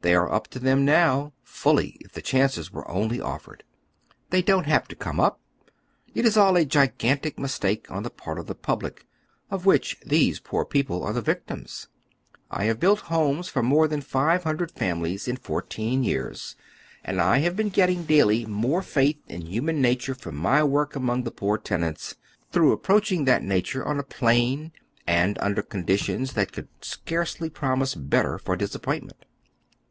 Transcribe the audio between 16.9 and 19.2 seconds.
and I have been getting daily more faith